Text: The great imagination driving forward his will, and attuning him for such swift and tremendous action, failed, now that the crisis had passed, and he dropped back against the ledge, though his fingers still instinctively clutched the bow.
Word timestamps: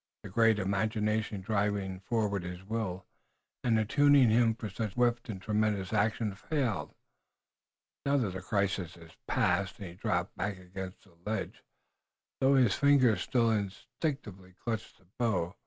The 0.23 0.29
great 0.29 0.57
imagination 0.57 1.41
driving 1.41 1.99
forward 1.99 2.41
his 2.41 2.63
will, 2.63 3.05
and 3.63 3.77
attuning 3.77 4.31
him 4.31 4.55
for 4.55 4.67
such 4.67 4.93
swift 4.93 5.29
and 5.29 5.39
tremendous 5.39 5.93
action, 5.93 6.33
failed, 6.33 6.95
now 8.03 8.17
that 8.17 8.31
the 8.33 8.41
crisis 8.41 8.95
had 8.95 9.13
passed, 9.27 9.77
and 9.77 9.89
he 9.89 9.93
dropped 9.93 10.35
back 10.35 10.57
against 10.57 11.03
the 11.03 11.13
ledge, 11.23 11.63
though 12.39 12.55
his 12.55 12.73
fingers 12.73 13.21
still 13.21 13.51
instinctively 13.51 14.55
clutched 14.63 14.97
the 14.97 15.05
bow. 15.19 15.55